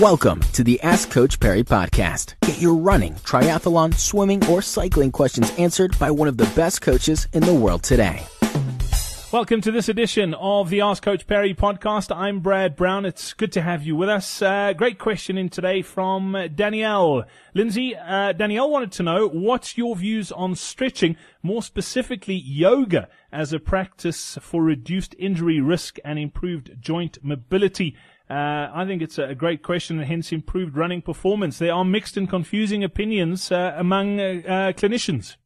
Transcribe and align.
Welcome 0.00 0.42
to 0.52 0.62
the 0.62 0.80
Ask 0.82 1.10
Coach 1.10 1.40
Parry 1.40 1.64
podcast. 1.64 2.34
Get 2.42 2.60
your 2.60 2.76
running, 2.76 3.14
triathlon, 3.14 3.92
swimming, 3.94 4.46
or 4.46 4.62
cycling 4.62 5.10
questions 5.10 5.52
answered 5.58 5.98
by 5.98 6.08
one 6.12 6.28
of 6.28 6.36
the 6.36 6.48
best 6.54 6.82
coaches 6.82 7.26
in 7.32 7.42
the 7.42 7.52
world 7.52 7.82
today. 7.82 8.24
Welcome 9.32 9.60
to 9.62 9.72
this 9.72 9.88
edition 9.88 10.34
of 10.34 10.70
the 10.70 10.82
Ask 10.82 11.02
Coach 11.02 11.26
Parry 11.26 11.52
podcast. 11.52 12.14
I'm 12.14 12.38
Brad 12.38 12.76
Brown. 12.76 13.06
It's 13.06 13.32
good 13.32 13.50
to 13.52 13.60
have 13.60 13.82
you 13.82 13.96
with 13.96 14.08
us. 14.08 14.40
Uh, 14.40 14.72
great 14.72 15.00
question 15.00 15.36
in 15.36 15.48
today 15.48 15.82
from 15.82 16.48
Danielle. 16.54 17.24
Lindsey, 17.52 17.96
uh, 17.96 18.32
Danielle 18.34 18.70
wanted 18.70 18.92
to 18.92 19.02
know 19.02 19.26
what's 19.26 19.76
your 19.76 19.96
views 19.96 20.30
on 20.30 20.54
stretching, 20.54 21.16
more 21.42 21.60
specifically 21.60 22.36
yoga, 22.36 23.08
as 23.32 23.52
a 23.52 23.58
practice 23.58 24.38
for 24.40 24.62
reduced 24.62 25.16
injury 25.18 25.60
risk 25.60 25.98
and 26.04 26.20
improved 26.20 26.76
joint 26.80 27.18
mobility. 27.20 27.96
Uh, 28.30 28.70
I 28.74 28.84
think 28.86 29.00
it's 29.00 29.18
a 29.18 29.34
great 29.34 29.62
question 29.62 29.98
and 29.98 30.06
hence 30.06 30.32
improved 30.32 30.76
running 30.76 31.00
performance. 31.00 31.58
There 31.58 31.72
are 31.72 31.84
mixed 31.84 32.16
and 32.16 32.28
confusing 32.28 32.84
opinions 32.84 33.50
uh, 33.50 33.74
among 33.76 34.20
uh, 34.20 34.22
uh 34.22 34.72
clinicians. 34.72 35.36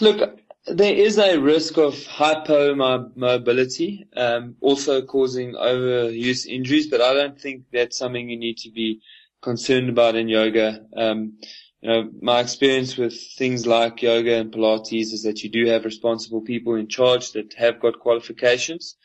Look, 0.00 0.40
there 0.66 0.94
is 0.94 1.18
a 1.18 1.38
risk 1.38 1.78
of 1.78 1.94
hypomobility, 1.94 4.06
um, 4.16 4.56
also 4.60 5.02
causing 5.02 5.54
overuse 5.54 6.46
injuries, 6.46 6.88
but 6.88 7.00
I 7.00 7.14
don't 7.14 7.40
think 7.40 7.64
that's 7.72 7.96
something 7.96 8.28
you 8.28 8.38
need 8.38 8.58
to 8.58 8.70
be 8.70 9.00
concerned 9.40 9.88
about 9.88 10.16
in 10.16 10.28
yoga. 10.28 10.84
Um, 10.96 11.38
you 11.80 11.88
know, 11.88 12.10
my 12.20 12.40
experience 12.40 12.96
with 12.96 13.14
things 13.36 13.66
like 13.66 14.02
yoga 14.02 14.34
and 14.34 14.52
Pilates 14.52 15.12
is 15.12 15.22
that 15.22 15.44
you 15.44 15.50
do 15.50 15.66
have 15.66 15.84
responsible 15.84 16.40
people 16.40 16.74
in 16.74 16.88
charge 16.88 17.32
that 17.32 17.54
have 17.54 17.80
got 17.80 18.00
qualifications. 18.00 18.96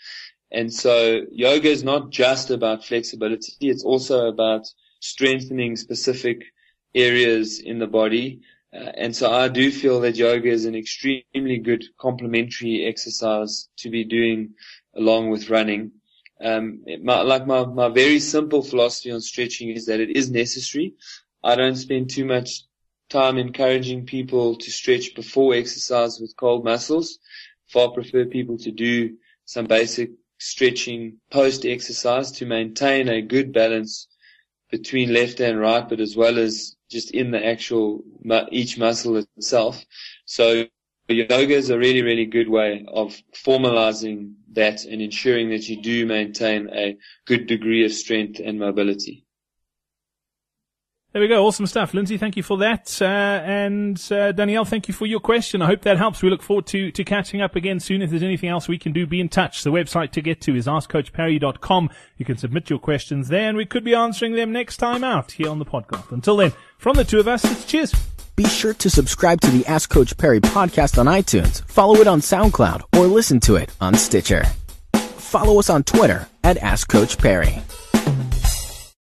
And 0.53 0.71
so 0.71 1.21
yoga 1.31 1.69
is 1.69 1.83
not 1.83 2.11
just 2.11 2.51
about 2.51 2.85
flexibility. 2.85 3.53
It's 3.61 3.83
also 3.83 4.27
about 4.27 4.67
strengthening 4.99 5.75
specific 5.75 6.43
areas 6.93 7.59
in 7.59 7.79
the 7.79 7.87
body. 7.87 8.41
Uh, 8.71 8.91
and 8.95 9.15
so 9.15 9.31
I 9.31 9.47
do 9.47 9.71
feel 9.71 10.01
that 10.01 10.15
yoga 10.15 10.49
is 10.49 10.65
an 10.65 10.75
extremely 10.75 11.57
good 11.57 11.83
complementary 11.99 12.85
exercise 12.85 13.67
to 13.77 13.89
be 13.89 14.03
doing 14.03 14.53
along 14.95 15.31
with 15.31 15.49
running. 15.49 15.91
Um, 16.39 16.83
my, 17.01 17.21
like 17.21 17.47
my, 17.47 17.65
my 17.65 17.89
very 17.89 18.19
simple 18.19 18.61
philosophy 18.61 19.11
on 19.11 19.21
stretching 19.21 19.69
is 19.69 19.87
that 19.87 19.99
it 19.99 20.15
is 20.15 20.29
necessary. 20.29 20.93
I 21.43 21.55
don't 21.55 21.75
spend 21.75 22.11
too 22.11 22.25
much 22.25 22.63
time 23.09 23.37
encouraging 23.37 24.05
people 24.05 24.55
to 24.57 24.71
stretch 24.71 25.15
before 25.15 25.55
exercise 25.55 26.19
with 26.19 26.35
cold 26.37 26.63
muscles. 26.63 27.19
Far 27.67 27.91
prefer 27.91 28.25
people 28.25 28.57
to 28.59 28.71
do 28.71 29.17
some 29.45 29.65
basic 29.65 30.11
stretching 30.39 31.19
post 31.31 31.65
exercise 31.65 32.31
to 32.31 32.45
maintain 32.45 33.09
a 33.09 33.21
good 33.21 33.53
balance 33.53 34.07
between 34.71 35.13
left 35.13 35.39
and 35.39 35.59
right, 35.59 35.87
but 35.87 35.99
as 35.99 36.15
well 36.15 36.37
as 36.37 36.75
just 36.89 37.11
in 37.11 37.31
the 37.31 37.45
actual 37.45 38.03
each 38.51 38.77
muscle 38.77 39.17
itself. 39.17 39.85
So 40.25 40.65
yoga 41.07 41.53
is 41.53 41.69
a 41.69 41.77
really, 41.77 42.01
really 42.01 42.25
good 42.25 42.49
way 42.49 42.85
of 42.87 43.15
formalizing 43.33 44.33
that 44.53 44.85
and 44.85 45.01
ensuring 45.01 45.49
that 45.49 45.69
you 45.69 45.81
do 45.81 46.05
maintain 46.05 46.69
a 46.73 46.97
good 47.25 47.47
degree 47.47 47.85
of 47.85 47.93
strength 47.93 48.39
and 48.43 48.59
mobility. 48.59 49.25
There 51.13 51.21
we 51.21 51.27
go. 51.27 51.45
Awesome 51.45 51.67
stuff. 51.67 51.93
Lindsey, 51.93 52.17
thank 52.17 52.35
you 52.35 52.41
for 52.41 52.57
that. 52.57 52.99
Uh, 52.99 53.05
and 53.05 54.03
uh, 54.11 54.31
Danielle, 54.31 54.65
thank 54.65 54.87
you 54.87 54.95
for 54.95 55.05
your 55.05 55.19
question. 55.19 55.61
I 55.61 55.67
hope 55.67 55.83
that 55.83 55.97
helps. 55.97 56.23
We 56.23 56.31
look 56.31 56.41
forward 56.41 56.65
to, 56.67 56.91
to 56.91 57.03
catching 57.03 57.39
up 57.39 57.55
again 57.55 57.79
soon. 57.79 58.01
If 58.01 58.09
there's 58.09 58.23
anything 58.23 58.49
else 58.49 58.67
we 58.67 58.79
can 58.79 58.93
do, 58.93 59.05
be 59.05 59.21
in 59.21 59.29
touch. 59.29 59.63
The 59.63 59.71
website 59.71 60.09
to 60.13 60.21
get 60.21 60.41
to 60.41 60.55
is 60.55 60.65
askcoachparry.com. 60.65 61.91
You 62.17 62.25
can 62.25 62.37
submit 62.37 62.71
your 62.71 62.79
questions 62.79 63.27
there 63.27 63.47
and 63.47 63.55
we 63.55 63.65
could 63.67 63.83
be 63.83 63.93
answering 63.93 64.33
them 64.33 64.51
next 64.51 64.77
time 64.77 65.03
out 65.03 65.33
here 65.33 65.49
on 65.49 65.59
the 65.59 65.65
podcast. 65.65 66.11
Until 66.11 66.35
then, 66.35 66.51
from 66.79 66.95
the 66.95 67.03
two 67.03 67.19
of 67.19 67.27
us, 67.27 67.45
it's 67.45 67.65
cheers. 67.65 67.93
Be 68.35 68.45
sure 68.45 68.73
to 68.73 68.89
subscribe 68.89 69.39
to 69.41 69.51
the 69.51 69.63
Ask 69.67 69.91
Coach 69.91 70.17
Parry 70.17 70.41
podcast 70.41 70.97
on 70.97 71.05
iTunes, 71.05 71.63
follow 71.67 71.97
it 71.97 72.07
on 72.07 72.21
SoundCloud, 72.21 72.97
or 72.97 73.05
listen 73.05 73.39
to 73.41 73.57
it 73.57 73.71
on 73.79 73.93
Stitcher. 73.93 74.45
Follow 74.95 75.59
us 75.59 75.69
on 75.69 75.83
Twitter 75.83 76.27
at 76.43 76.57
Ask 76.57 76.87
Coach 76.87 77.19
Parry. 77.19 77.61